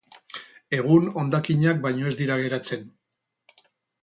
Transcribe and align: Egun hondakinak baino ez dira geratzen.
Egun 0.77 1.11
hondakinak 1.23 1.83
baino 1.83 2.09
ez 2.13 2.15
dira 2.23 2.39
geratzen. 2.45 2.89